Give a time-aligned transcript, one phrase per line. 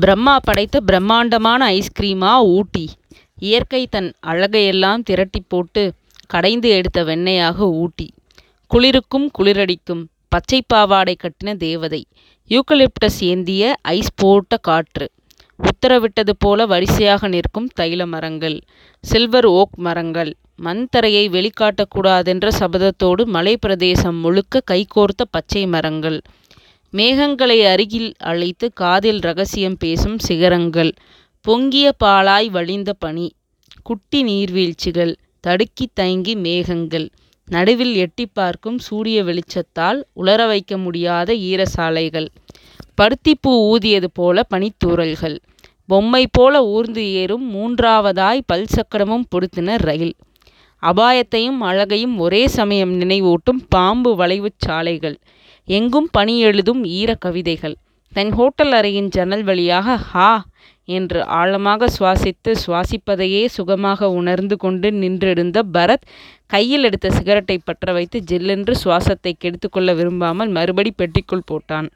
[0.00, 2.90] பிரம்மா படைத்த பிரம்மாண்டமான ஐஸ்கிரீமா ஊட்டி.
[3.38, 5.92] இயற்கை தன் அழகையெல்லாம் திரட்டிப் போட்டு
[6.26, 8.06] கடைந்து எடுத்த வெண்ணையாக ஊட்டி.
[8.70, 12.06] குளிருக்கும் குளிரடிக்கும் பச்சை பாவாடை கட்டின தேவதை.
[12.50, 15.10] யூக்கலிப்டஸ் ஏந்திய ஐஸ் போட்ட காற்று.
[15.58, 18.58] உத்தரவிட்டது போல வரிசையாக நிற்கும் தைல மரங்கள்
[19.04, 20.32] சில்வர் ஓக் மரங்கள்
[20.64, 26.22] மண்தரையை வெளிக்காட்டக்கூடாதென்ற சபதத்தோடு மலை பிரதேசம் முழுக்க கைகோர்த்த பச்சை மரங்கள்.
[26.92, 30.92] மேகங்களை அருகில் அழைத்து காதில் ரகசியம் பேசும் சிகரங்கள்.
[31.40, 33.32] பொங்கிய பாலாய் வழிந்த பனி.
[33.82, 35.14] குட்டி நீர்வீழ்ச்சிகள்.
[35.40, 37.08] தடுக்கித் தயங்கி மேகங்கள்.
[37.48, 42.28] நடுவில் எட்டிப் பார்க்கும் சூரிய வெளிச்சத்தால் உலர வைக்க முடியாத ஈரசாலைகள்.
[43.00, 45.38] பருத்திப்பூ ஊதியது போல பனித்தூரல்கள்
[45.86, 50.14] பொம்மை போல ஊர்ந்து ஏறும் மூன்றாவதாய் பல்சக்கரமும் பொருத்தின ரயில்.
[50.82, 55.18] அபாயத்தையும் அழகையும் ஒரே சமயம் நினைவூட்டும் பாம்பு வளைவுச் சாலைகள்.
[55.68, 57.76] எங்கும் பணி எழுதும் ஈரக் கவிதைகள்.
[58.12, 60.46] தன் ஹோட்டல் அறையின் ஜன்னல் வழியாக ஹா
[60.84, 66.06] என்று ஆழமாக சுவாசித்து சுவாசிப்பதையே சுகமாக உணர்ந்து கொண்டு நின்றிருந்த பரத்
[66.46, 71.88] கையில் எடுத்த சிகரெட்டை பற்ற வைத்து ஜில்லென்று சுவாசத்தை கெடுத்துக்கொள்ள விரும்பாமல் மறுபடி பெட்டிக்குள் போட்டான்.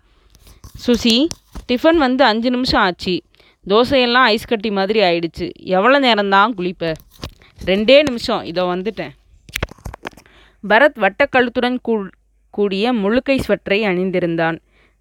[0.87, 1.27] சுசி
[1.73, 3.23] டிஃபன் வந்து அஞ்சு நிமிஷம் ஆச்சு.
[3.69, 5.51] தோசையெல்லாம் ஐஸ் கட்டி மாதிரி ஆயிடுச்சு.
[5.77, 6.95] எவ்வளோ நேரம்தான் குளிப்ப?
[7.65, 8.43] ரெண்டே நிமிஷம்.
[8.43, 9.13] இதோ வந்துட்டேன்.
[10.69, 11.95] பரத் வட்டக்கழுத்துடன் கூ
[12.51, 14.57] கூடிய முழுக்கை ஸ்வெட்டரை அணிந்திருந்தான்.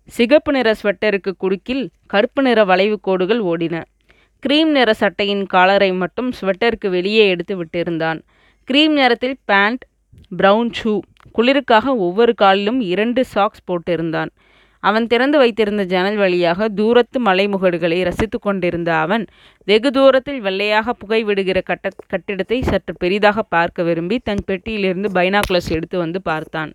[0.09, 3.81] சிகப்பு நிற ஸ்வெட்டருக்கு குறுக்கில் கருப்பு நிற வளைவு கோடுகள் ஓடின.
[4.43, 8.19] கிரீம் நிற சட்டையின் காலரை மட்டும் ஸ்வெட்டருக்கு வெளியே எடுத்து விட்டிருந்தான்.
[8.67, 9.83] கிரீம் நிறத்தில் பேண்ட்
[10.37, 10.93] பிரவுன் ஷூ
[11.37, 14.31] குளிருக்காக ஒவ்வொரு காலிலும் இரண்டு சாக்ஸ் போட்டிருந்தான்.
[14.83, 19.25] அவன் திறந்து வைத்திருந்த ஜன்னல் வழியாக தூரத்து மலைமுகடுகளை ரசித்து கொண்டிருந்த அவன்
[19.67, 25.97] வெகு தூரத்தில் வெள்ளையாக புகை விடுகிற கட்ட கட்டிடத்தை சற்று பெரிதாக பார்க்க விரும்பி தன் பெட்டியிலிருந்து பைனாகுலஸ் எடுத்து
[25.97, 26.71] வந்து பார்த்தான்.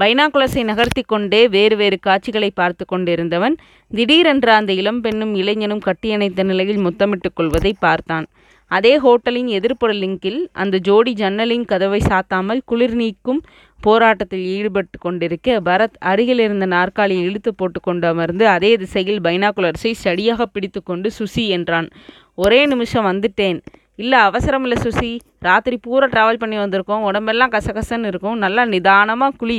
[0.00, 3.54] பைனாகுலஸை நகர்த்தி கொண்டே வேறு வேறு காட்சிகளை பார்த்து கொண்டிருந்தவன்
[3.90, 8.26] திடீரென்று அந்த இளம்பெண்ணும் இளைஞனும் கட்டியணைத்த நிலையில் முத்தமிட்டுக் கொள்வதை பார்த்தான்.
[8.70, 13.40] அதே ஹோட்டலின் எதிர்ப்புற லிங்கில் அந்த ஜோடி ஜன்னலின் கதவை சாத்தாமல் குளிர் நீக்கும்
[13.80, 20.46] போராட்டத்தில் ஈடுபட்டு கொண்டிருக்க பரத் அருகில் இருந்த நாற்காலியை இழுத்து போட்டு கொண்டு அமர்ந்து அதே திசையில் பைனாகுலர்ஸை சரியாக
[20.46, 21.88] பிடித்து கொண்டு சுசி என்றான்.
[22.34, 23.60] ஒரே நிமிஷம் வந்துட்டேன்.
[24.02, 25.12] இல்லை அவசரம் இல்லை சுசி.
[25.38, 27.06] ராத்திரி பூரா ட்ராவல் பண்ணி வந்திருக்கோம்.
[27.10, 28.38] உடம்பெல்லாம் கசகசன்னு இருக்கும்.
[28.38, 29.58] நல்லா நிதானமாக குழி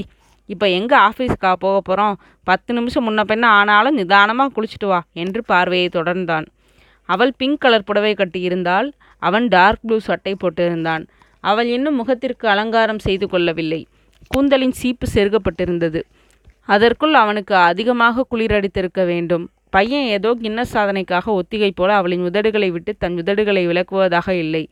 [0.54, 5.90] இப்போ எங்கே ஆஃபீஸுக்கா போக போகிறோம் பத்து நிமிஷம் முன்ன பின்ன ஆனாலும் நிதானமாக குளிச்சுட்டு வா என்று பார்வையை
[5.98, 6.46] தொடர்ந்தான்.
[7.10, 8.88] அவள் பிங்க் கலர் புடவை கட்டியிருந்தால்
[9.22, 11.04] அவன் டார்க் ப்ளூ சட்டை போட்டிருந்தான்.
[11.44, 13.82] அவள் இன்னும் முகத்திற்கு அலங்காரம் செய்து கொள்ளவில்லை.
[14.32, 16.00] கூந்தலின் சீப்பு செருகப்பட்டிருந்தது.
[16.68, 19.46] அதற்குள் அவனுக்கு அதிகமாக குளிரடித்திருக்க வேண்டும்.
[19.70, 24.64] பையன் ஏதோ கின்னஸ் சாதனைக்காக ஒத்திகை போல அவளின் உதடுகளை விட்டு தன் உதடுகளை விளக்குவதாக இல்லை.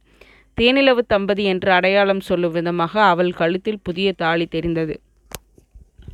[0.57, 4.95] தேனிலவு தம்பதி என்று அடையாளம் சொல்லும் விதமாக அவள் கழுத்தில் புதிய தாலி தெரிந்தது.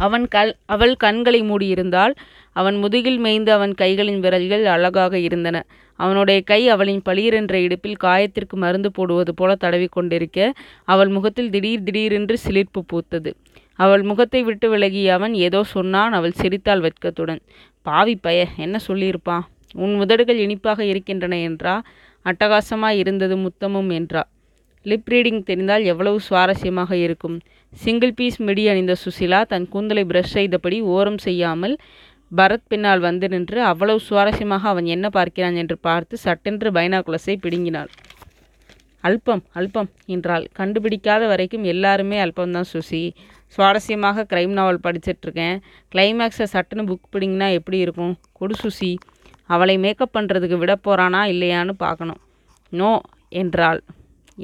[0.06, 2.14] அவன் கல் அவள் கண்களை மூடியிருந்தாள்.
[2.56, 5.58] அவன் முதுகில் மேய்ந்த அவன் கைகளின் விரல்கள் அழகாக இருந்தன.
[6.00, 10.40] அவனுடைய கை அவளின் பளிரென்ற இடுப்பில் காயத்திற்கு மருந்து போடுவது போல தடவி கொண்டிருக்க
[10.84, 13.32] அவள் முகத்தில் திடீர் திடீரென்று சிலிர்ப்பு பூத்தது.
[13.80, 17.42] அவள் முகத்தை விட்டு விலகிய அவன் ஏதோ சொன்னான் அவள் சிரித்தாள் வெட்கத்துடன்.
[17.86, 19.46] பாவி பய என்ன சொல்லியிருப்பான்
[19.76, 21.76] உன் உதடுகள் இனிப்பாக இருக்கின்றன என்றா?
[22.26, 24.24] அட்டகாசமாய் இருந்தது முத்தமும் என்றா?
[24.86, 27.38] லிப் ரீடிங் தெரிந்தால் எவ்வளவு சுவாரஸ்யமாக இருக்கும்.
[27.74, 31.76] சிங்கிள் பீஸ் மிடி அணிந்த சுசிலா தன் கூந்தலை பிரஷ் செய்தபடி ஓரம் செய்யாமல்
[32.32, 37.90] பரத் பின்னால் வந்து நின்று அவ்வளவு சுவாரஸ்யமாக அவன் என்ன பார்க்கிறான் என்று பார்த்து சட்டென்று பைனாகுலஸை பிடுங்கினாள்.
[39.04, 40.46] அல்பம் அல்பம் என்றாள்.
[40.60, 43.04] கண்டுபிடிக்காத வரைக்கும் எல்லாருமே அல்பம்தான் சுசி.
[43.56, 45.58] சுவாரஸ்யமாக க்ரைம் நாவல் படிச்சிட்ருக்கேன்
[45.94, 48.14] கிளைமேக்ஸை சட்டுன்னு புக் பிடிங்கினா எப்படி இருக்கும்?
[48.40, 48.92] கொடு சுசி.
[49.50, 52.20] அவளை மேக்கப் பண்ணுறதுக்கு விட போகிறானா இல்லையான்னு பார்க்கணும்.
[52.74, 52.92] நோ
[53.42, 53.82] என்றாள்.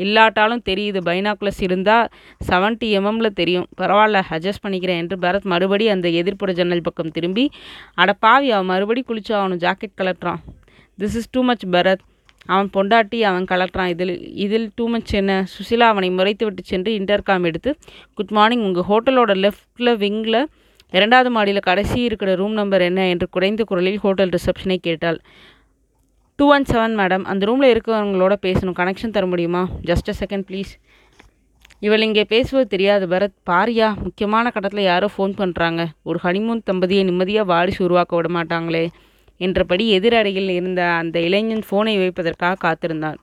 [0.03, 0.99] இல்லாட்டாலும் தெரியுது.
[1.09, 2.07] பைனாக்குலஸ் இருந்தால்
[2.49, 3.67] செவன்ட்டி எம்எம்ல தெரியும்.
[3.81, 7.45] பரவாயில்ல அட்ஜஸ்ட் பண்ணிக்கிறேன் என்று பரத் மறுபடி அந்த எதிர்ப்புற ஜன்னல் பக்கம் திரும்பி
[7.93, 10.41] அட பாவி அவன் மறுபடி குளிச்சு அவனு jacket கலட்டுறான்
[10.99, 12.03] this is too much Bharat.
[12.45, 14.13] அவன் பொண்டாட்டி அவன் கலட்டுறான் இதில்
[14.45, 15.45] இதில் டூ மச் என்ன?
[15.55, 17.71] சுசிலா அவனை முறைத்து விட்டு சென்று இன்டர்காம் எடுத்து
[18.13, 20.39] குட் மார்னிங் உங்கள் ஹோட்டலோட லெஃப்டில் விங்கில்
[20.91, 23.07] இரண்டாவது மாடியில் கடைசி இருக்கிற ரூம் நம்பர் என்ன?
[23.07, 25.19] என்று குறைந்த குரலில் ஹோட்டல் ரிசப்ஷனை கேட்டாள்.
[26.39, 28.75] டூ ஒன் செவன் மேடம் அந்த ரூமில் இருக்கிறவங்களோட பேசணும்.
[28.79, 29.61] கனெக்ஷன் தர முடியுமா?
[29.89, 30.71] ஜஸ்ட் அ செகண்ட் ப்ளீஸ்
[31.79, 33.05] இவள் இங்கே பேசுவது தெரியாது.
[33.13, 38.83] பரத் பாரியா முக்கியமான கட்டத்தில் யாரோ ஃபோன் பண்ணுறாங்க ஒரு ஹனிமூன் தம்பதியை நிம்மதியாக வாரிசு உருவாக்க விட மாட்டாங்களே
[39.39, 43.17] என்றபடி எதிரடையில் இருந்த அந்த இளைஞன் ஃபோனை வைப்பதற்காக காத்திருந்தான்.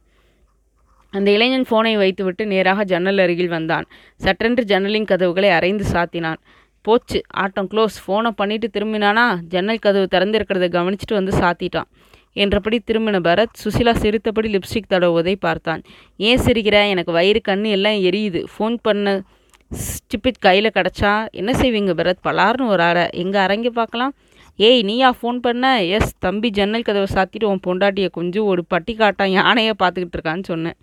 [1.12, 3.86] அந்த இளைஞன் ஃபோனை வைத்துவிட்டு நேராக ஜன்னல் அருகில் வந்தான்.
[4.24, 6.40] சட்டென்று ஜன்னலின் கதவுகளை அரைந்து சாத்தினான்.
[6.82, 9.26] போச்சு ஆட்டம் க்ளோஸ் ஃபோனை பண்ணிட்டு திரும்பினானா?
[9.54, 11.90] ஜன்னல் கதவு திறந்திருக்கிறத கவனிச்சுட்டு வந்து சாத்திட்டான்.
[12.32, 15.82] என்றபடி திரும்பின பரத் சுசிலா சிரித்தபடி லிப்ஸ்டிக் தடவுவதை பார்த்தான்.
[16.16, 16.88] ஏன் சிரிக்கிற?
[16.88, 18.44] எனக்கு வயிறு கண்ணு எல்லாம் எரியுது.
[18.58, 19.22] ஃபோன் பண்ண.
[19.70, 22.24] ஸ்டிப்பிட் கையில் கிடச்சா என்ன செய்வீங்க பரத்?
[22.24, 23.08] பலார்னு ஒரு அறை.
[23.12, 24.14] எங்கே அரங்கி பார்க்கலாம்.
[24.56, 25.14] ஏய் நீயா?
[25.22, 25.84] ஃபோன் பண்ண?
[25.84, 29.30] எஸ் தம்பி ஜன்னல் கதவை சாத்திட்டு உன் பொண்டாட்டியை கொஞ்சம் ஒரு பட்டி காட்டான்.
[29.30, 30.74] யானையை பார்த்துக்கிட்டு இருக்கான்னு சொன்னேன்.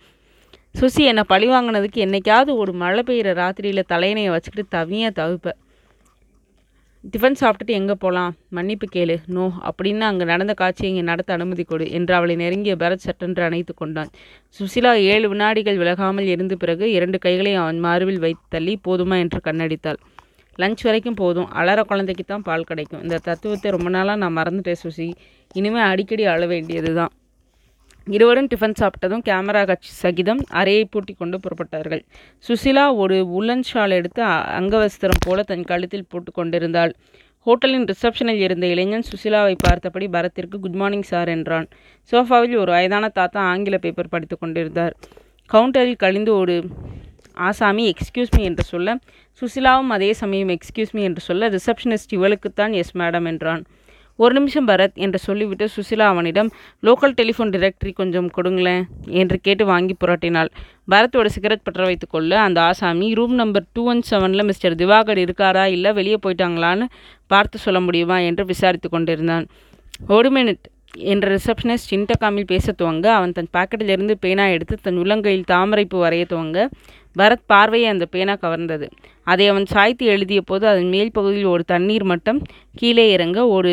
[0.79, 5.59] சுசி என்னை பழி வாங்கினதுக்கு என்னைக்காவது ஒரு மழை பெய்கிற ராத்திரியில் தலையணையை வச்சுக்கிட்டு தவியாக தவிப்பேன்.
[7.03, 9.15] டிஃபன் சாப்பிட்டுட்டு எங்கே போகலாம் மன்னிப்பு கேளு.
[9.35, 13.73] நோ அப்படின்னு அங்கே நடந்த காட்சியை இங்கே நடத்த அனுமதி கொடு என்று அவளை நெருங்கிய பரத் சட்டென்று அணைத்து
[13.73, 14.09] கொண்டான்.
[14.57, 19.17] சுசிலா ஏழு வினாடிகள் விலகாமல் இருந்த பிறகு இரண்டு கைகளை அவன் மார்பில் வைத்து தள்ளி போதுமா?
[19.23, 19.99] என்று கண்ணடித்தாள்.
[20.59, 21.49] லஞ்ச் வரைக்கும் போதும்.
[21.59, 23.03] அலற குழந்தைக்கு தான் பால் கிடைக்கும்.
[23.05, 25.07] இந்த தத்துவத்தை ரொம்ப நாளாக நான் மறந்துட்டேன் சுசி.
[25.55, 27.13] இனிமேல் அடிக்கடி அழ வேண்டியது தான்
[28.07, 32.01] இருவரும் டிஃபன் சாப்பிட்டதும் கேமரா கட்சி சகிதம் அறையை பூட்டி கொண்டு புறப்பட்டார்கள்.
[32.45, 34.21] சுசிலா ஒரு உலன் ஷால் எடுத்து
[34.59, 36.93] அங்கவஸ்திரம் போல தன் கழுத்தில் போட்டு கொண்டிருந்தாள்.
[37.47, 41.67] ஹோட்டலின் ரிசப்ஷனில் இருந்த இளைஞன் சுசிலாவை பார்த்தபடி பரத்திற்கு குட் மார்னிங் சார் என்றான்.
[42.11, 44.95] சோஃபாவில் ஒரு வயதான தாத்தா ஆங்கில பேப்பர் படித்து கொண்டிருந்தார்.
[45.49, 46.55] கவுண்டரில் கழிந்து ஒரு
[47.47, 48.97] ஆசாமி எக்ஸ்கியூஸ் மீ என்று சொல்ல
[49.41, 53.63] சுசிலாவும் அதே சமயம் எக்ஸ்கியூஸ் மீ என்று சொல்ல ரிசப்ஷனிஸ்ட் இவளுக்குத்தான் எஸ் மேடம் என்றான்.
[54.19, 56.50] ஒரு நிமிஷம் பரத் என்று சொல்லிவிட்டு சுசிலா அவனிடம்
[56.83, 58.83] லோக்கல் டெலிஃபோன் டிரெக்டரி கொஞ்சம் கொடுங்களேன்
[59.21, 60.50] என்று கேட்டு வாங்கி புரட்டினாள்.
[60.92, 65.63] பரத்தோட சிகரெட் பற்ற வைத்துக்கொள்ள அந்த ஆசாமி ரூம் நம்பர் டூ ஒன் செவனில் மிஸ்டர் திவாகர் இருக்காரா?
[65.75, 66.88] இல்லை வெளியே போயிட்டாங்களான்னு
[67.31, 68.18] பார்த்து சொல்ல முடியுமா?
[68.30, 69.48] என்று விசாரித்து கொண்டிருந்தான்.
[70.07, 70.66] ஒரு மினிட்
[71.12, 76.60] என்ற ரிசப்ஷனிஸ்ட் சின்டகாமில் பேச துவங்க அவன் தன் பாக்கெட்டிலிருந்து பேனா எடுத்து தன் உள்ளங்கையில் தாமரைப்பு வரைய துவங்க
[77.16, 78.88] பரத் பார்வையை அந்த பேனா கவர்ந்தது.
[79.24, 82.39] அதை அவன் சாய்த்து எழுதிய போது அதன் மேல் பகுதியில் ஒரு தண்ணீர் மட்டம்
[82.75, 83.71] கீழே இறங்க ஒரு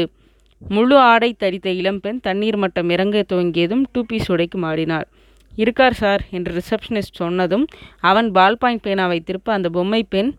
[0.62, 5.06] முழு ஆடை தரித்த இளம்பெண் தண்ணீர் மட்டம் இறங்க துவங்கியதும் டூ பீஸ் உடைக்கு மாறினார்
[5.52, 7.64] இருக்கார் சார் என்று ரிசப்ஷனிஸ்ட் சொன்னதும்
[8.10, 10.30] அவன் பால் பாயிண்ட் பேனாவை திருப்ப அந்த பொம்மை பெண்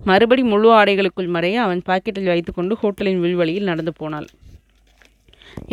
[0.00, 4.28] மறுபடி முழு ஆடைகளுக்குள் மறைய அவன் பாக்கெட்டில் வைத்துக்கொண்டு ஹோட்டலின் உள்வழியில் நடந்து போனாள்.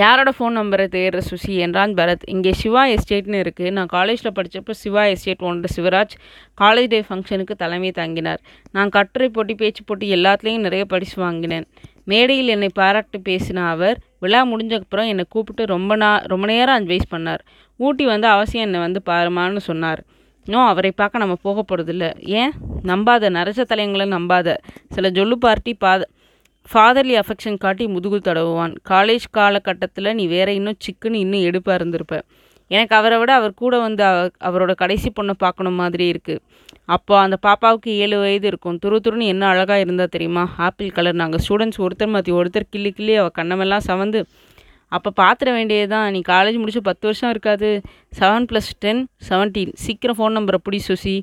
[0.01, 2.25] யாரோட ஃபோன் நம்பரை தேடுற சுசி என்றான் பரத்.
[2.33, 6.15] இங்கே சிவா எஸ்டேட்னு இருக்குது நான் காலேஜில் படித்தப்போ சிவா எஸ்டேட் ஒன்று சிவராஜ்
[6.61, 8.41] காலேஜ் டே ஃபங்க்ஷனுக்கு தலைமை தாங்கினார்.
[8.71, 11.67] நான் கட்டுரை போட்டி பேச்சு போட்டி எல்லாத்துலேயும் நிறைய பரிசு வாங்கினேன்.
[12.11, 17.41] மேடையில் என்னை பாராட்டு பேசின அவர் விழா முடிஞ்சக்கப்புறம் என்னை கூப்பிட்டு ரொம்ப நா ரொம்ப நேரம் அட்வைஸ் பண்ணார்.
[17.79, 20.01] ஊட்டி வந்து அவசியம் என்னை வந்து பாருமான்னு சொன்னார்.
[20.45, 22.05] இன்னும் அவரை பார்க்க நம்ம போக போகிறதில்ல
[22.39, 22.53] ஏன்?
[22.83, 24.57] நம்பாத நரச தலையங்களை நம்பாத.
[24.89, 26.07] சில ஜொல்லு பார்ட்டி பாத
[26.69, 28.73] ஃபாதர்லி அஃபெக்ஷன் காட்டி முதுகு தடவுவான்.
[28.89, 32.17] காலேஜ் காலகட்டத்தில் நீ வேற இன்னும் சிக்குன்னு இன்னும் எடுப்பாக இருந்திருப்ப.
[32.69, 36.39] எனக்கு அவரை விட அவர் கூட வந்து அவ- அவரோட கடைசி பொண்ணை பார்க்கணும் மாதிரி இருக்குது
[36.85, 38.79] அப்போ அந்த பாப்பாவுக்கு ஏழு வயது இருக்கும்.
[38.85, 40.43] துரு துருன்னு என்ன அழகாக இருந்தால் தெரியுமா?
[40.57, 41.13] Apple colour.
[41.13, 44.23] நாங்கள் ஸ்டூடெண்ட்ஸ் ஒருத்தர் மாற்றி ஒருத்தர் கிள்ளி கிள்ளி அவள் கண்ணமெல்லாம் சவந்து
[44.91, 47.81] அப்போ பார்த்துட வேண்டியது தான் நீ காலேஜ் முடிச்சு பத்து வருஷம் இருக்காது.
[48.19, 51.15] செவன் ப்ளஸ் டென் செவன்டீன் சீக்கிரம் ஃபோன் நம்பரை பிடி சுசி.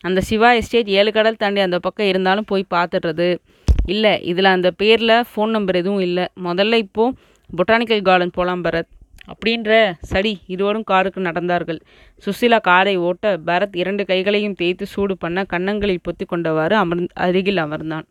[0.00, 3.38] அந்த சிவா எஸ்டேட் ஏழு கடல் தாண்டி அந்த பக்கம் இருந்தாலும் போய் பார்த்துடுறது
[3.86, 6.26] இல்லை இதில் அந்த பேரில் ஃபோன் நம்பர் எதுவும் இல்லை.
[6.44, 7.16] முதல்ல இப்போது
[7.50, 8.90] பொட்டானிக்கல் கார்டன் போகலாம் பரத்.
[9.30, 11.80] அப்படின்ற சரி இருவரும் காருக்கு நடந்தார்கள்.
[12.24, 18.06] சுசிலா காரை ஓட்ட பரத் இரண்டு கைகளையும் தேய்த்து சூடு பண்ண கன்னங்களில் பொத்தி கொண்டவாறு அமர்ந் அருகில் அமர்ந்தான்.